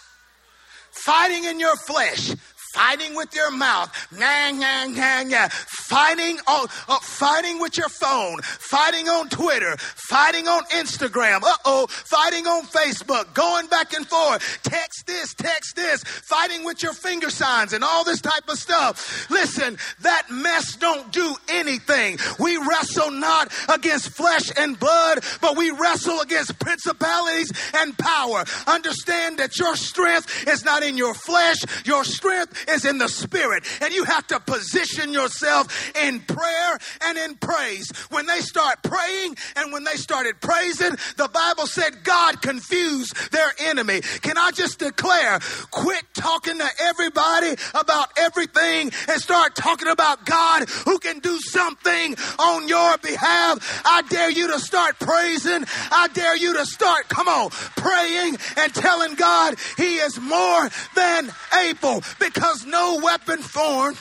[0.92, 2.32] Fighting in your flesh,
[2.72, 5.48] fighting with your mouth, nah, nah, nah, nah.
[5.50, 11.86] fighting on, uh, fighting with your phone, fighting on Twitter, fighting on Instagram, uh oh,
[11.88, 17.30] fighting on Facebook, going back and forth, text this, text this, fighting with your finger
[17.30, 19.30] signs and all this type of stuff.
[19.30, 22.18] Listen, that mess don't do anything.
[22.38, 28.44] We wrestle not against flesh and blood, but we wrestle against principalities and power.
[28.66, 33.64] Understand that your strength is not in your flesh, your strength is in the spirit.
[33.80, 37.90] And you have to position yourself in prayer and in praise.
[38.10, 43.52] When they start praying and when they started praising, the Bible said God confused their
[43.60, 44.00] enemy.
[44.00, 45.38] Can I just declare,
[45.70, 52.14] quit talking to everybody about everything and start talking about God who can do something
[52.38, 53.82] on your behalf.
[53.84, 55.64] I dare you to start praising.
[55.90, 61.30] I dare you to start, come on, praying and telling God He is more than
[61.64, 63.96] able because because no weapon formed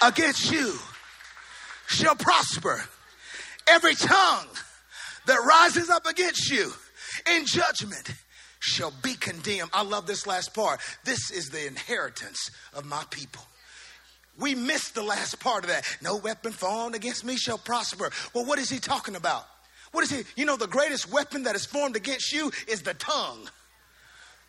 [0.00, 0.74] against you
[1.88, 2.84] shall prosper.
[3.68, 4.46] Every tongue
[5.26, 6.72] that rises up against you
[7.34, 8.12] in judgment
[8.60, 9.70] shall be condemned.
[9.72, 10.80] I love this last part.
[11.04, 13.42] This is the inheritance of my people.
[14.38, 15.84] We missed the last part of that.
[16.00, 18.10] No weapon formed against me shall prosper.
[18.34, 19.46] Well, what is he talking about?
[19.90, 20.22] What is he?
[20.36, 23.48] You know, the greatest weapon that is formed against you is the tongue.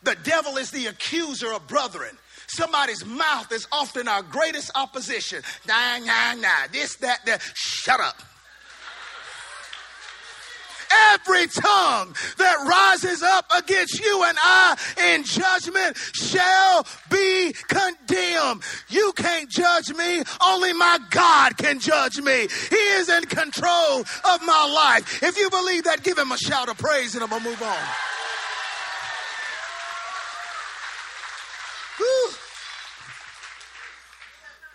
[0.03, 2.17] The devil is the accuser of brethren.
[2.47, 5.41] Somebody's mouth is often our greatest opposition.
[5.67, 6.67] Nah, nah, nah.
[6.71, 7.41] This, that, that.
[7.55, 8.21] Shut up.
[11.13, 14.77] Every tongue that rises up against you and I
[15.13, 18.63] in judgment shall be condemned.
[18.89, 20.21] You can't judge me.
[20.45, 22.47] Only my God can judge me.
[22.69, 25.23] He is in control of my life.
[25.23, 27.61] If you believe that, give him a shout of praise and I'm going to move
[27.61, 27.77] on.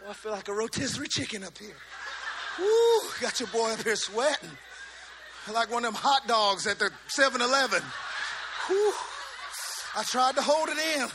[0.07, 1.75] Oh, I feel like a rotisserie chicken up here.
[2.61, 4.51] Woo, got your boy up here sweating.
[5.53, 7.83] Like one of them hot dogs at the 7 Eleven.
[9.97, 11.09] I tried to hold it in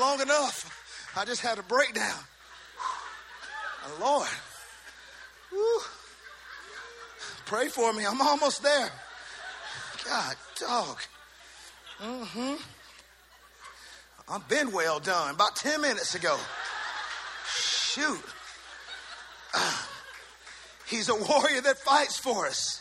[0.00, 0.72] long enough.
[1.16, 2.18] I just had a breakdown.
[3.88, 4.04] Whew.
[4.04, 4.28] Lord,
[5.50, 5.80] whew.
[7.46, 8.04] pray for me.
[8.04, 8.90] I'm almost there.
[10.04, 10.98] God, dog.
[12.00, 12.54] Mm-hmm.
[14.28, 16.36] I've been well done about 10 minutes ago.
[17.48, 18.20] Shoot.
[20.86, 22.80] He's a warrior that fights for us.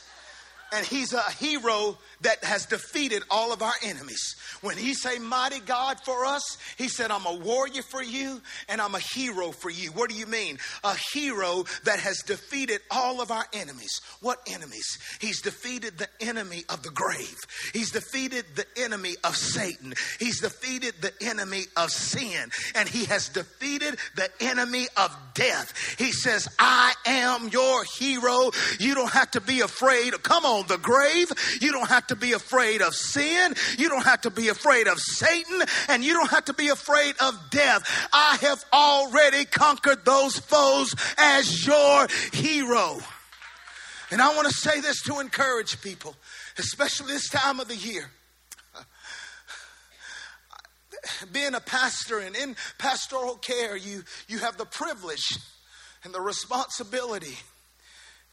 [0.73, 4.36] And he's a hero that has defeated all of our enemies.
[4.62, 8.82] When he say mighty God for us, he said, I'm a warrior for you and
[8.82, 9.91] I'm a hero for you.
[9.91, 10.58] What do you mean?
[10.84, 14.01] A hero that has defeated all of our enemies.
[14.21, 14.97] What enemies?
[15.19, 17.38] He's defeated the enemy of the grave.
[17.73, 19.93] He's defeated the enemy of Satan.
[20.19, 22.49] He's defeated the enemy of sin.
[22.73, 25.95] And he has defeated the enemy of death.
[25.97, 28.51] He says, I am your hero.
[28.80, 30.13] You don't have to be afraid.
[30.23, 31.31] Come on, the grave.
[31.61, 33.53] You don't have to be afraid of sin.
[33.77, 35.61] You don't have to be afraid of Satan.
[35.89, 38.09] And you don't have to be afraid of death.
[38.13, 42.97] I have already conquered those foes as your hero.
[44.11, 46.15] And I want to say this to encourage people,
[46.57, 48.09] especially this time of the year.
[51.31, 55.37] Being a pastor and in pastoral care, you, you have the privilege
[56.03, 57.37] and the responsibility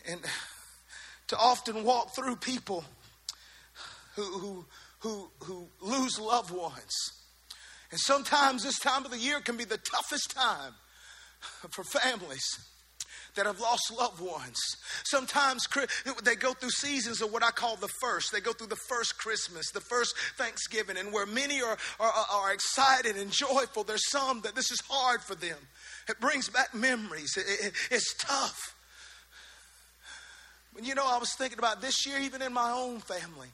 [0.06, 0.20] and
[1.32, 2.84] to often walk through people
[4.16, 4.66] who, who,
[5.00, 6.92] who, who lose loved ones.
[7.90, 10.74] And sometimes this time of the year can be the toughest time
[11.70, 12.44] for families
[13.34, 14.58] that have lost loved ones.
[15.04, 15.66] Sometimes
[16.22, 18.30] they go through seasons of what I call the first.
[18.30, 22.52] They go through the first Christmas, the first Thanksgiving, and where many are, are, are
[22.52, 25.56] excited and joyful, there's some that this is hard for them.
[26.10, 28.74] It brings back memories, it, it, it's tough.
[30.80, 33.48] You know, I was thinking about this year, even in my own family.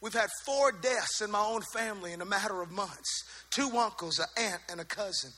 [0.00, 4.18] We've had four deaths in my own family in a matter of months two uncles,
[4.18, 5.30] an aunt, and a cousin.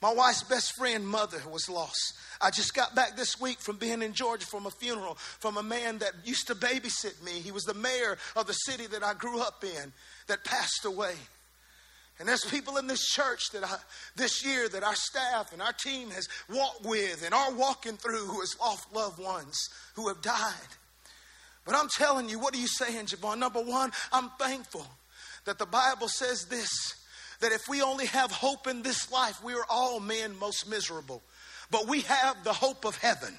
[0.00, 2.14] My wife's best friend, mother, was lost.
[2.40, 5.62] I just got back this week from being in Georgia from a funeral from a
[5.62, 7.32] man that used to babysit me.
[7.32, 9.92] He was the mayor of the city that I grew up in
[10.28, 11.14] that passed away.
[12.18, 13.76] And there's people in this church that I,
[14.16, 18.26] this year that our staff and our team has walked with and are walking through
[18.26, 20.68] who has lost loved ones who have died.
[21.66, 23.38] But I'm telling you, what are you saying, Javon?
[23.38, 24.86] Number one, I'm thankful
[25.44, 26.70] that the Bible says this
[27.40, 31.22] that if we only have hope in this life, we are all men most miserable.
[31.70, 33.38] But we have the hope of heaven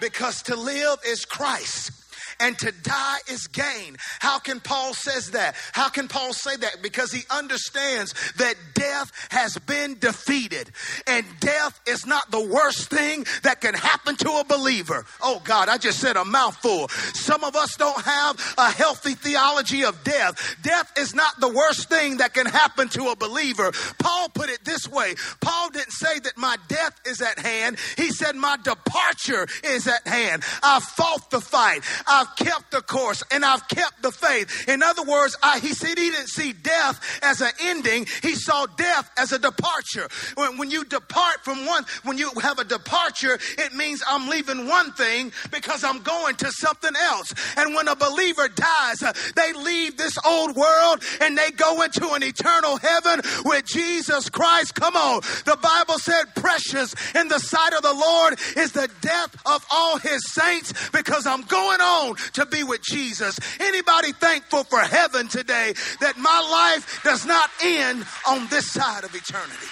[0.00, 1.92] because to live is Christ
[2.40, 3.96] and to die is gain.
[4.18, 5.54] How can Paul says that?
[5.72, 6.82] How can Paul say that?
[6.82, 10.70] Because he understands that death has been defeated
[11.06, 15.04] and death is not the worst thing that can happen to a believer.
[15.22, 16.88] Oh God, I just said a mouthful.
[16.88, 20.56] Some of us don't have a healthy theology of death.
[20.62, 23.72] Death is not the worst thing that can happen to a believer.
[23.98, 25.14] Paul put it this way.
[25.40, 27.76] Paul didn't say that my death is at hand.
[27.96, 30.42] He said my departure is at hand.
[30.62, 31.82] I fought the fight.
[32.06, 34.68] I've kept the course and I've kept the faith.
[34.68, 38.66] In other words, I, he said he didn't see death as an ending, he saw
[38.66, 40.08] death as a departure.
[40.34, 44.66] When, when you depart from one, when you have a departure, it means I'm leaving
[44.66, 47.34] one thing because I'm going to something else.
[47.56, 52.12] And when a believer dies, uh, they leave this old world and they go into
[52.12, 54.74] an eternal heaven with Jesus Christ.
[54.74, 55.20] Come on.
[55.44, 59.98] The Bible said, precious in the sight of the Lord is the death of all
[59.98, 63.38] his saints because I'm going on to be with Jesus.
[63.60, 69.14] Anybody thankful for heaven today that my life does not end on this side of
[69.14, 69.66] eternity?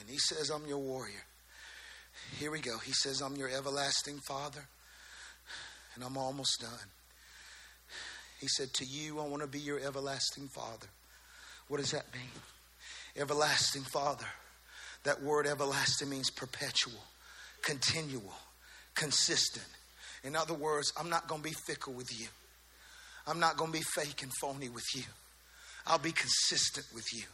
[0.00, 1.24] And he says, I'm your warrior.
[2.38, 2.78] Here we go.
[2.78, 4.66] He says, I'm your everlasting father.
[5.94, 6.88] And I'm almost done.
[8.40, 10.88] He said, To you, I want to be your everlasting father.
[11.68, 12.30] What does that mean?
[13.16, 14.26] Everlasting father.
[15.04, 17.00] That word everlasting means perpetual
[17.64, 18.32] continual,
[18.94, 19.66] consistent.
[20.22, 22.26] In other words, I'm not going to be fickle with you.
[23.26, 25.02] I'm not going to be fake and phony with you.
[25.86, 27.24] I'll be consistent with you.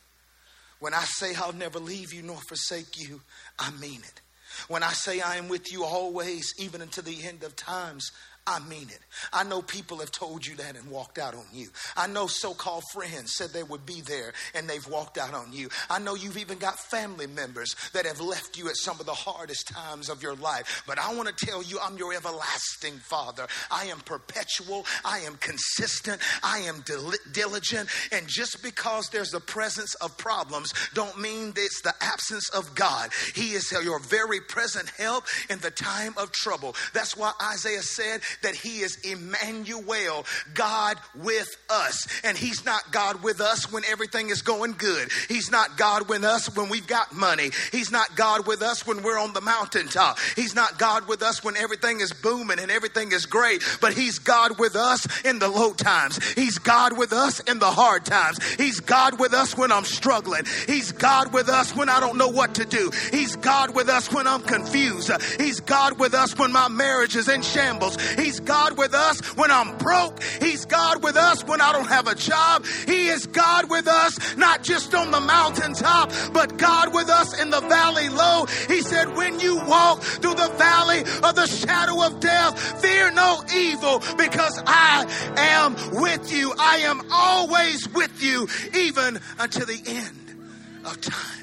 [0.78, 3.20] When I say I'll never leave you nor forsake you,
[3.58, 4.20] I mean it.
[4.68, 8.10] When I say I am with you always, even until the end of times,
[8.50, 8.98] I mean it.
[9.32, 11.68] I know people have told you that and walked out on you.
[11.96, 15.52] I know so called friends said they would be there and they've walked out on
[15.52, 15.68] you.
[15.88, 19.14] I know you've even got family members that have left you at some of the
[19.14, 20.82] hardest times of your life.
[20.84, 23.46] But I want to tell you, I'm your everlasting Father.
[23.70, 27.88] I am perpetual, I am consistent, I am dil- diligent.
[28.10, 32.74] And just because there's the presence of problems, don't mean that it's the absence of
[32.74, 33.10] God.
[33.36, 36.74] He is your very present help in the time of trouble.
[36.92, 42.06] That's why Isaiah said, that He is Emmanuel, God with us.
[42.24, 45.08] And He's not God with us when everything is going good.
[45.28, 47.50] He's not God with us when we've got money.
[47.72, 50.18] He's not God with us when we're on the mountaintop.
[50.36, 53.62] He's not God with us when everything is booming and everything is great.
[53.80, 56.18] But He's God with us in the low times.
[56.34, 58.38] He's God with us in the hard times.
[58.54, 60.44] He's God with us when I'm struggling.
[60.66, 62.90] He's God with us when I don't know what to do.
[63.10, 65.10] He's God with us when I'm confused.
[65.40, 68.00] He's God with us when my marriage is in shambles.
[68.12, 70.22] He's God with us when I'm broke.
[70.22, 72.64] He's God with us when I don't have a job.
[72.86, 77.50] He is God with us, not just on the mountaintop, but God with us in
[77.50, 78.44] the valley low.
[78.68, 83.42] He said, When you walk through the valley of the shadow of death, fear no
[83.54, 85.06] evil because I
[85.36, 86.52] am with you.
[86.58, 91.40] I am always with you, even until the end of time.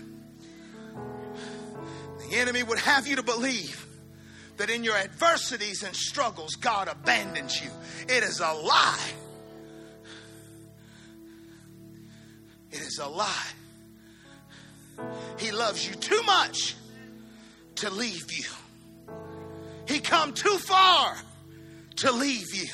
[2.30, 3.87] The enemy would have you to believe
[4.58, 7.70] that in your adversities and struggles, God abandons you.
[8.08, 9.10] It is a lie.
[12.72, 13.48] It is a lie.
[15.38, 16.76] He loves you too much
[17.76, 18.46] to leave you.
[19.88, 21.16] He come too far
[21.98, 22.68] to leave you.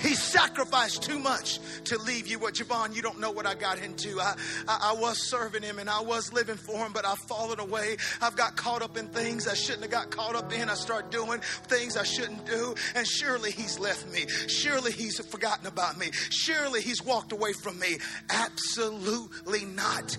[0.00, 2.38] He sacrificed too much to leave you.
[2.38, 4.20] What, Javon, you don't know what I got into.
[4.20, 4.34] I,
[4.66, 7.96] I, I, was serving him and I was living for him, but I've fallen away.
[8.20, 10.68] I've got caught up in things I shouldn't have got caught up in.
[10.68, 12.74] I start doing things I shouldn't do.
[12.94, 14.26] And surely he's left me.
[14.48, 16.10] Surely he's forgotten about me.
[16.12, 17.98] Surely he's walked away from me.
[18.30, 20.16] Absolutely not.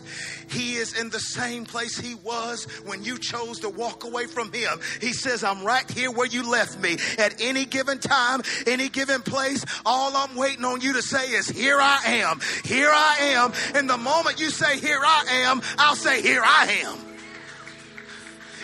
[0.49, 4.51] He is in the same place he was when you chose to walk away from
[4.51, 4.79] him.
[4.99, 6.97] He says, I'm right here where you left me.
[7.17, 11.49] At any given time, any given place, all I'm waiting on you to say is,
[11.49, 12.39] Here I am.
[12.63, 13.53] Here I am.
[13.75, 16.97] And the moment you say, Here I am, I'll say, Here I am.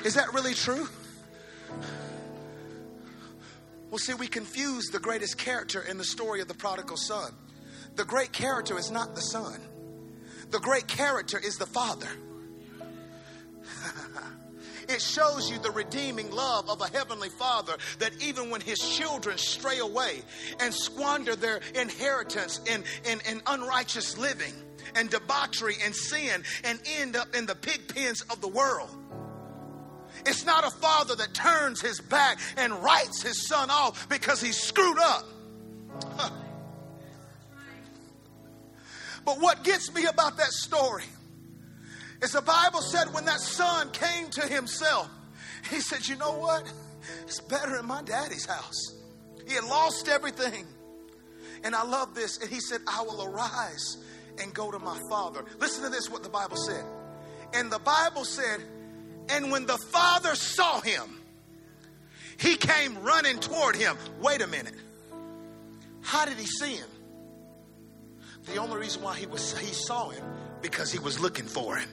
[0.04, 0.88] Is that really true?
[3.90, 7.32] Well, see, we confuse the greatest character in the story of the prodigal son.
[7.96, 9.60] The great character is not the son,
[10.52, 12.10] the great character is the father.
[14.90, 19.38] it shows you the redeeming love of a heavenly father that even when his children
[19.38, 20.22] stray away
[20.60, 24.54] and squander their inheritance in, in, in unrighteous living
[24.96, 28.90] and debauchery and sin and end up in the pig pens of the world
[30.26, 34.58] it's not a father that turns his back and writes his son off because he's
[34.58, 35.26] screwed up.
[36.16, 36.30] Huh.
[39.26, 41.04] But what gets me about that story
[42.22, 45.10] is the Bible said when that son came to himself,
[45.70, 46.72] he said, You know what?
[47.24, 48.96] It's better in my daddy's house.
[49.48, 50.66] He had lost everything.
[51.64, 52.38] And I love this.
[52.40, 53.98] And he said, I will arise
[54.42, 55.44] and go to my father.
[55.60, 56.84] Listen to this, what the Bible said.
[57.54, 58.62] And the Bible said,
[59.30, 61.22] and when the father saw him,
[62.40, 63.98] he came running toward him.
[64.22, 64.76] Wait a minute.
[66.02, 66.88] How did he see him?
[68.46, 70.24] The only reason why he was he saw him
[70.62, 71.90] because he was looking for him.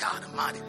[0.00, 0.60] God Almighty.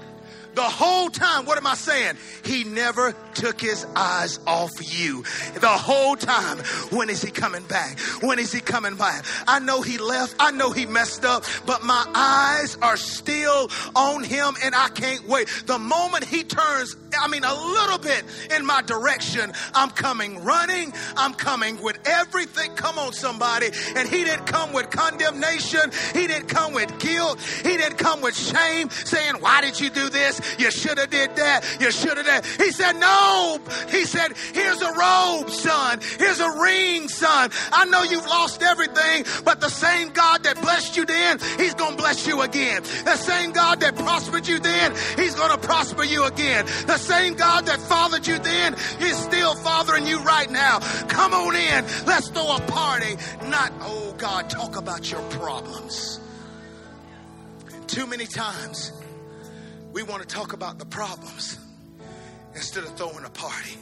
[0.54, 2.18] The whole time, what am I saying?
[2.44, 5.24] He never took his eyes off you.
[5.56, 6.58] The whole time.
[6.92, 8.00] When is he coming back?
[8.22, 9.26] When is he coming back?
[9.48, 10.36] I know he left.
[10.40, 15.26] I know he messed up, but my eyes are still on him and I can't
[15.28, 15.48] wait.
[15.68, 18.24] The moment he turns, I mean, a little bit
[18.56, 20.94] in my direction, I'm coming running.
[21.18, 22.74] I'm coming with everything.
[22.76, 23.70] Come on, somebody.
[23.96, 25.92] And he didn't come with condemnation.
[26.14, 27.40] He didn't come with guilt.
[27.42, 30.42] He didn't come with shame saying, why did you do this?
[30.58, 31.78] You should have did that.
[31.80, 32.46] You should have that.
[32.46, 33.60] He said, no.
[33.90, 36.00] He said, here's a robe, son.
[36.18, 37.52] Here's a ring, son.
[37.72, 41.92] I know you've lost everything, but the same God that blessed you then, he's going
[41.92, 42.84] to bless you again.
[43.04, 46.66] The same God that prospered you then, he's going to prosper you again.
[46.88, 50.80] The same God that fathered you then is still fathering you right now.
[51.08, 51.86] Come on in.
[52.06, 53.16] Let's throw a party.
[53.48, 56.20] Not, oh God, talk about your problems.
[57.88, 58.94] Too many times
[59.92, 61.60] we want to talk about the problems
[62.56, 63.78] instead of throwing a party.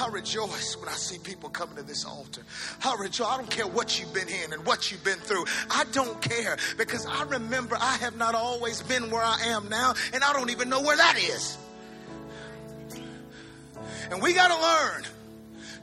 [0.00, 2.42] I rejoice when I see people coming to this altar.
[2.84, 3.28] I rejoice.
[3.28, 5.44] I don't care what you've been in and what you've been through.
[5.70, 9.94] I don't care because I remember I have not always been where I am now,
[10.12, 11.58] and I don't even know where that is.
[14.10, 15.04] And we got to learn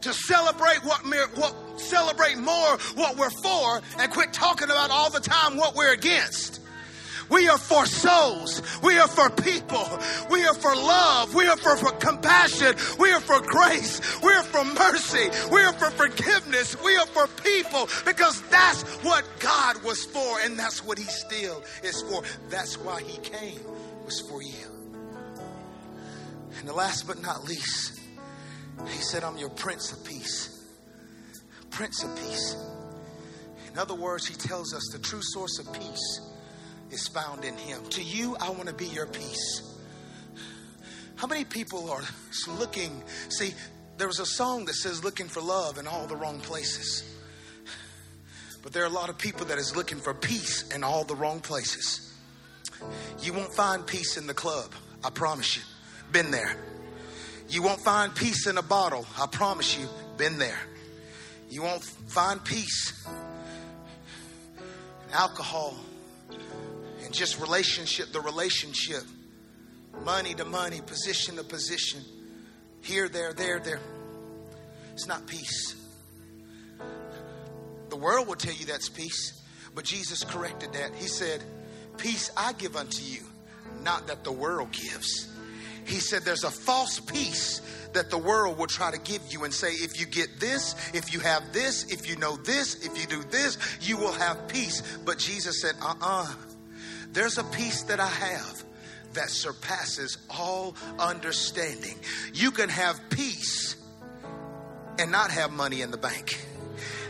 [0.01, 1.01] to celebrate what,
[1.35, 5.93] what celebrate more what we're for and quit talking about all the time what we're
[5.93, 6.60] against.
[7.31, 8.61] We are for souls.
[8.83, 9.87] We are for people.
[10.29, 11.33] We are for love.
[11.33, 12.75] We are for, for compassion.
[12.99, 14.21] We are for grace.
[14.21, 15.29] We are for mercy.
[15.49, 16.79] We are for forgiveness.
[16.83, 21.63] We are for people because that's what God was for and that's what He still
[21.83, 22.21] is for.
[22.49, 23.61] That's why He came,
[24.05, 24.67] was for you.
[26.59, 27.97] And the last but not least,
[28.87, 30.65] He said, I'm your Prince of Peace.
[31.69, 32.57] Prince of Peace.
[33.71, 36.30] In other words, He tells us the true source of peace
[36.91, 37.83] is found in Him.
[37.91, 39.77] To you, I want to be your peace.
[41.15, 42.01] How many people are
[42.59, 43.03] looking?
[43.29, 43.53] See,
[43.97, 47.03] there was a song that says looking for love in all the wrong places.
[48.63, 51.15] But there are a lot of people that is looking for peace in all the
[51.15, 52.13] wrong places.
[53.21, 54.71] You won't find peace in the club,
[55.03, 55.63] I promise you.
[56.11, 56.55] Been there.
[57.49, 59.87] You won't find peace in a bottle, I promise you.
[60.17, 60.59] Been there.
[61.49, 63.05] You won't find peace
[65.07, 65.75] in alcohol,
[67.11, 69.03] just relationship to relationship,
[70.03, 72.01] money to money, position to position,
[72.81, 73.79] here, there, there, there.
[74.93, 75.75] It's not peace.
[77.89, 79.41] The world will tell you that's peace,
[79.75, 80.95] but Jesus corrected that.
[80.95, 81.43] He said,
[81.97, 83.21] Peace I give unto you,
[83.83, 85.27] not that the world gives.
[85.85, 87.61] He said, There's a false peace
[87.93, 91.13] that the world will try to give you and say, if you get this, if
[91.13, 94.81] you have this, if you know this, if you do this, you will have peace.
[95.05, 96.23] But Jesus said, uh uh-uh.
[96.23, 96.33] uh
[97.13, 98.63] there's a peace that I have
[99.13, 101.97] that surpasses all understanding.
[102.33, 103.75] You can have peace
[104.97, 106.45] and not have money in the bank.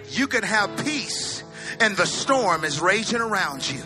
[0.09, 1.43] You can have peace
[1.79, 3.81] and the storm is raging around you.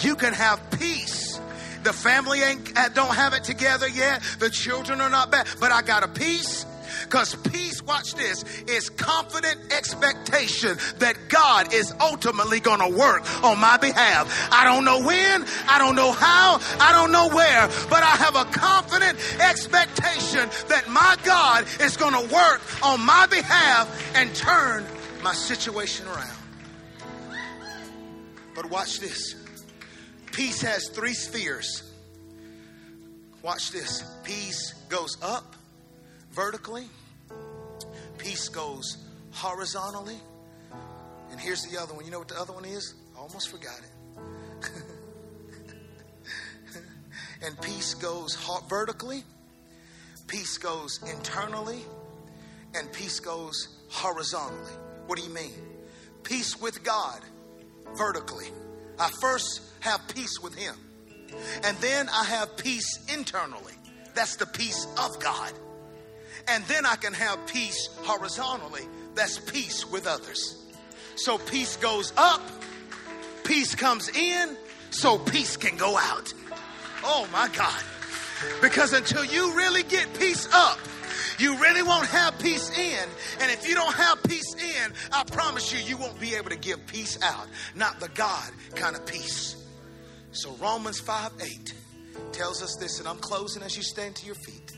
[0.00, 1.40] You can have peace.
[1.82, 4.22] The family ain't uh, don't have it together yet.
[4.38, 6.64] The children are not bad, but I got a peace
[7.04, 13.58] because peace, watch this, is confident expectation that God is ultimately going to work on
[13.58, 14.48] my behalf.
[14.52, 18.36] I don't know when, I don't know how, I don't know where, but I have
[18.36, 24.84] a confident expectation that my God is going to work on my behalf and turn
[25.22, 26.38] my situation around.
[28.54, 29.36] But watch this
[30.32, 31.92] peace has three spheres
[33.42, 34.04] Watch this.
[34.22, 35.56] Peace goes up
[36.32, 36.86] vertically,
[38.18, 38.96] peace goes
[39.32, 40.16] horizontally.
[41.30, 42.04] And here's the other one.
[42.04, 42.94] You know what the other one is?
[43.16, 43.90] I almost forgot it.
[47.42, 48.36] and peace goes
[48.68, 49.24] vertically,
[50.26, 51.80] peace goes internally,
[52.74, 54.72] and peace goes horizontally.
[55.06, 55.52] What do you mean?
[56.22, 57.20] Peace with God
[57.96, 58.46] vertically.
[58.98, 60.74] I first have peace with Him,
[61.64, 63.74] and then I have peace internally.
[64.14, 65.52] That's the peace of God.
[66.48, 68.86] And then I can have peace horizontally.
[69.14, 70.58] That's peace with others.
[71.16, 72.40] So peace goes up,
[73.44, 74.56] peace comes in,
[74.90, 76.32] so peace can go out.
[77.04, 77.82] Oh my God.
[78.60, 80.78] Because until you really get peace up,
[81.38, 83.08] you really won't have peace in.
[83.40, 86.56] And if you don't have peace in, I promise you, you won't be able to
[86.56, 87.46] give peace out.
[87.74, 89.56] Not the God kind of peace.
[90.32, 91.74] So Romans 5 8
[92.32, 94.72] tells us this, and I'm closing as you stand to your feet.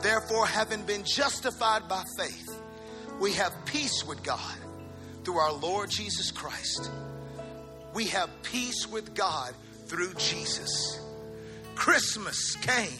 [0.00, 2.48] Therefore, having been justified by faith,
[3.20, 4.56] we have peace with God
[5.24, 6.90] through our Lord Jesus Christ.
[7.94, 9.54] We have peace with God
[9.86, 11.00] through Jesus.
[11.74, 12.98] Christmas came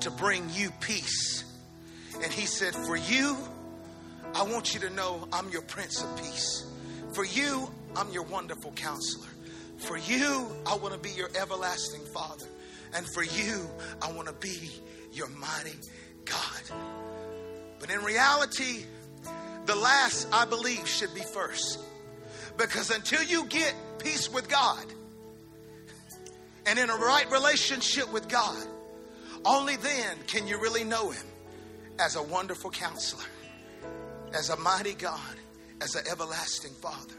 [0.00, 1.44] to bring you peace.
[2.22, 3.36] And he said, For you,
[4.34, 6.66] I want you to know I'm your Prince of Peace.
[7.12, 9.28] For you, I'm your wonderful counselor.
[9.78, 12.46] For you, I want to be your everlasting Father.
[12.94, 13.68] And for you,
[14.00, 14.70] I want to be
[15.16, 15.76] your mighty
[16.24, 16.62] God.
[17.80, 18.84] But in reality,
[19.64, 21.80] the last, I believe, should be first.
[22.56, 24.84] Because until you get peace with God
[26.66, 28.66] and in a right relationship with God,
[29.44, 31.26] only then can you really know Him
[31.98, 33.24] as a wonderful counselor,
[34.32, 35.36] as a mighty God,
[35.80, 37.14] as an everlasting Father.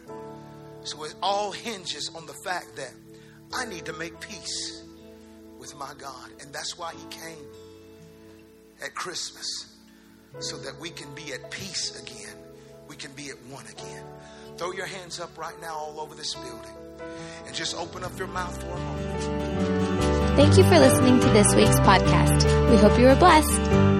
[0.84, 2.93] So it all hinges on the fact that
[3.54, 4.84] I need to make peace
[5.58, 6.30] with my God.
[6.41, 7.45] And that's why He came
[8.84, 9.75] at Christmas,
[10.39, 12.36] so that we can be at peace again.
[12.88, 14.03] We can be at one again.
[14.57, 16.75] Throw your hands up right now all over this building
[17.45, 20.38] and just open up your mouth for a moment.
[20.38, 22.69] Thank you for listening to this week's podcast.
[22.69, 23.97] We hope you were blessed.